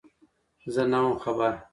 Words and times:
_زه 0.73 0.83
نه 0.91 0.99
وم 1.03 1.15
خبر. 1.23 1.53